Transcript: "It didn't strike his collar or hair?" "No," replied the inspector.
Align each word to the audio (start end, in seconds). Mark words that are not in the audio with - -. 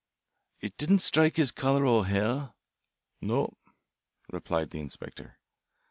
"It 0.61 0.75
didn't 0.77 0.97
strike 0.97 1.35
his 1.37 1.51
collar 1.51 1.85
or 1.85 2.07
hair?" 2.07 2.53
"No," 3.21 3.53
replied 4.31 4.71
the 4.71 4.79
inspector. 4.79 5.37